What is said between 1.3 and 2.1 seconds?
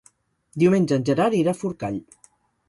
irà a Forcall.